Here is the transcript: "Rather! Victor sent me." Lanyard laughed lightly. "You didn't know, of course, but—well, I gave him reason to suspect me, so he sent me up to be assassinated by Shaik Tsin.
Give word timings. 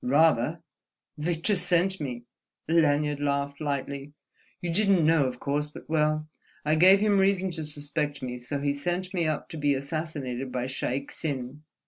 "Rather! 0.03 0.63
Victor 1.19 1.55
sent 1.55 1.99
me." 2.01 2.23
Lanyard 2.67 3.19
laughed 3.19 3.61
lightly. 3.61 4.13
"You 4.59 4.73
didn't 4.73 5.05
know, 5.05 5.25
of 5.25 5.39
course, 5.39 5.69
but—well, 5.69 6.27
I 6.65 6.73
gave 6.73 7.01
him 7.01 7.19
reason 7.19 7.51
to 7.51 7.63
suspect 7.63 8.23
me, 8.23 8.39
so 8.39 8.59
he 8.61 8.73
sent 8.73 9.13
me 9.13 9.27
up 9.27 9.47
to 9.49 9.57
be 9.57 9.75
assassinated 9.75 10.51
by 10.51 10.65
Shaik 10.65 11.11
Tsin. 11.11 11.61